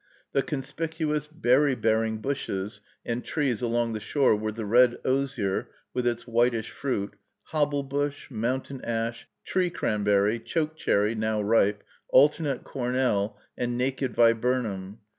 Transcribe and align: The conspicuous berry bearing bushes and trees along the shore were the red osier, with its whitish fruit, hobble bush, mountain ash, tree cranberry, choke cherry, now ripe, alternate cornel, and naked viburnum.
The 0.31 0.41
conspicuous 0.41 1.27
berry 1.27 1.75
bearing 1.75 2.21
bushes 2.21 2.81
and 3.05 3.23
trees 3.23 3.61
along 3.61 3.93
the 3.93 3.99
shore 3.99 4.35
were 4.35 4.51
the 4.51 4.65
red 4.65 4.97
osier, 5.05 5.69
with 5.93 6.07
its 6.07 6.25
whitish 6.25 6.71
fruit, 6.71 7.15
hobble 7.43 7.83
bush, 7.83 8.31
mountain 8.31 8.83
ash, 8.83 9.27
tree 9.45 9.69
cranberry, 9.69 10.39
choke 10.39 10.75
cherry, 10.75 11.13
now 11.13 11.39
ripe, 11.39 11.83
alternate 12.09 12.63
cornel, 12.63 13.37
and 13.55 13.77
naked 13.77 14.15
viburnum. 14.15 15.01